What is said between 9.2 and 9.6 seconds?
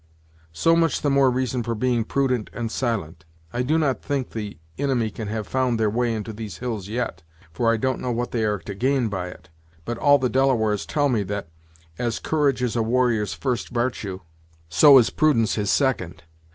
it,